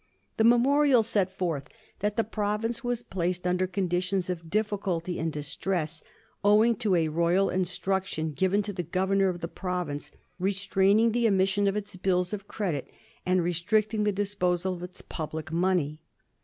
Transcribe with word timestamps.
The 0.37 0.43
memorial 0.43 1.03
set 1.03 1.31
forth 1.37 1.67
that 1.99 2.15
the 2.15 2.23
province 2.23 2.83
was 2.83 3.03
placed 3.03 3.45
under 3.45 3.67
conditions 3.67 4.31
of 4.31 4.49
difficulty 4.49 5.19
and 5.19 5.31
dis 5.31 5.55
tress 5.55 6.01
owing 6.43 6.75
to 6.77 6.95
a 6.95 7.07
royal 7.09 7.51
instruction 7.51 8.31
given 8.33 8.63
to 8.63 8.73
the 8.73 8.81
governor 8.81 9.29
of 9.29 9.41
the 9.41 9.47
province 9.47 10.09
restraining 10.39 11.11
the 11.11 11.27
emission 11.27 11.67
of 11.67 11.75
its 11.75 11.95
bills 11.97 12.33
of 12.33 12.47
credit 12.47 12.87
and 13.27 13.43
restricting 13.43 14.03
the 14.03 14.11
disposal 14.11 14.73
of 14.73 14.81
its 14.81 15.03
public 15.03 15.51
money. 15.51 16.01